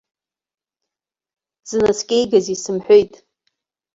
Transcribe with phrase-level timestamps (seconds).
[1.63, 3.13] Дзынаскьеигазеи сымҳәеит.